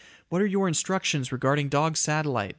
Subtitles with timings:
[0.29, 2.49] What are your instructions regarding dog satellite?"